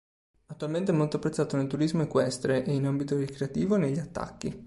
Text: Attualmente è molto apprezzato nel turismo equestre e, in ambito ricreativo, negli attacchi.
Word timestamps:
Attualmente 0.47 0.91
è 0.91 0.95
molto 0.95 1.17
apprezzato 1.17 1.57
nel 1.57 1.67
turismo 1.67 2.01
equestre 2.01 2.65
e, 2.65 2.73
in 2.73 2.87
ambito 2.87 3.15
ricreativo, 3.19 3.75
negli 3.75 3.99
attacchi. 3.99 4.59